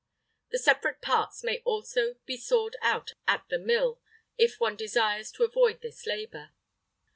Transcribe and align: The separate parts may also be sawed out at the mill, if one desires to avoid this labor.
The 0.49 0.57
separate 0.57 0.99
parts 1.03 1.43
may 1.43 1.59
also 1.59 2.15
be 2.25 2.35
sawed 2.35 2.75
out 2.81 3.13
at 3.27 3.45
the 3.49 3.59
mill, 3.59 4.01
if 4.35 4.59
one 4.59 4.75
desires 4.75 5.31
to 5.33 5.43
avoid 5.43 5.81
this 5.81 6.07
labor. 6.07 6.53